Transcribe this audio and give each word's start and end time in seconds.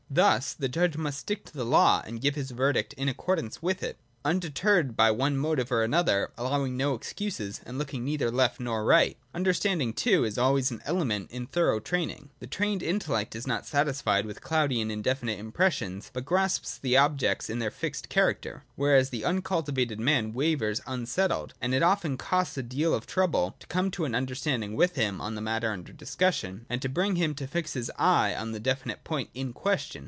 Thus 0.13 0.51
the 0.51 0.67
judge 0.67 0.97
must 0.97 1.19
stick 1.19 1.45
to 1.45 1.53
the 1.53 1.63
law, 1.63 2.01
and 2.05 2.19
give 2.19 2.35
his 2.35 2.51
verdict 2.51 2.91
in 2.97 3.07
accordance 3.07 3.61
with 3.61 3.81
it, 3.81 3.97
undeterred 4.25 4.93
by 4.97 5.09
one 5.09 5.37
motive 5.37 5.71
or 5.71 5.83
another, 5.85 6.31
allowing 6.37 6.75
no 6.75 6.95
excuses, 6.95 7.61
and 7.65 7.77
looking 7.77 8.03
neither 8.03 8.29
left 8.29 8.59
nor 8.59 8.83
right. 8.83 9.15
Understanding, 9.33 9.93
too, 9.93 10.25
is 10.25 10.37
always 10.37 10.69
an 10.69 10.81
element 10.83 11.31
in 11.31 11.47
thorough 11.47 11.79
training. 11.79 12.29
The 12.39 12.45
trained 12.45 12.83
intellect 12.83 13.37
is 13.37 13.47
not 13.47 13.65
satisfied 13.65 14.25
with 14.25 14.41
cloudy 14.41 14.81
and 14.81 14.91
indefinite 14.91 15.39
impres 15.39 15.71
sions, 15.71 16.11
but 16.13 16.25
grasps 16.25 16.77
the 16.77 16.97
objects 16.97 17.49
in 17.49 17.59
their 17.59 17.71
fixed 17.71 18.09
character: 18.09 18.65
where 18.75 18.97
as 18.97 19.11
the 19.11 19.23
uncultivated 19.23 19.99
man 20.01 20.33
wavers 20.33 20.81
unsettled, 20.85 21.53
and 21.61 21.73
it 21.73 21.81
often 21.81 22.17
costs 22.17 22.57
a 22.57 22.63
deal 22.63 22.93
of 22.93 23.07
trouble 23.07 23.55
to 23.59 23.67
come 23.67 23.89
to 23.91 24.03
an 24.03 24.13
understanding 24.13 24.75
with 24.75 24.95
him 24.95 25.21
on 25.21 25.35
the 25.35 25.41
matter 25.41 25.71
under 25.71 25.93
discussion, 25.93 26.65
and 26.69 26.81
to 26.81 26.89
bring 26.89 27.15
him 27.15 27.33
to 27.35 27.47
fix 27.47 27.73
his 27.73 27.89
eye 27.97 28.35
on 28.35 28.51
the 28.51 28.59
definite 28.59 29.05
point 29.05 29.29
in 29.33 29.53
question. 29.53 29.99